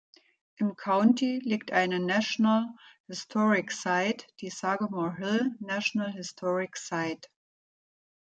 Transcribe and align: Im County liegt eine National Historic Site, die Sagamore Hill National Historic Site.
Im 0.55 0.75
County 0.75 1.39
liegt 1.43 1.71
eine 1.71 1.99
National 1.99 2.65
Historic 3.05 3.69
Site, 3.71 4.25
die 4.39 4.49
Sagamore 4.49 5.15
Hill 5.17 5.51
National 5.59 6.11
Historic 6.13 6.75
Site. 6.75 7.29